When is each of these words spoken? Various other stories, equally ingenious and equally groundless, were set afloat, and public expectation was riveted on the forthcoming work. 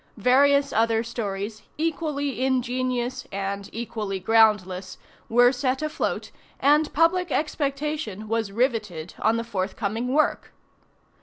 Various 0.17 0.73
other 0.73 1.03
stories, 1.03 1.61
equally 1.77 2.43
ingenious 2.43 3.27
and 3.31 3.69
equally 3.71 4.19
groundless, 4.19 4.97
were 5.29 5.51
set 5.51 5.83
afloat, 5.83 6.31
and 6.59 6.91
public 6.91 7.31
expectation 7.31 8.27
was 8.27 8.51
riveted 8.51 9.13
on 9.19 9.37
the 9.37 9.43
forthcoming 9.43 10.07
work. 10.07 10.53